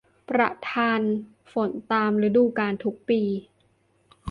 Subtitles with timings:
[0.29, 1.01] ประทาน
[1.51, 3.21] ฝนตามฤดูกาลทุกปี